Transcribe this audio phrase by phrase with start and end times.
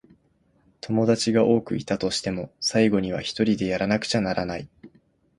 [0.81, 4.67] 友達が多くいたとしても、最後にはひとりでやらなくちゃならない。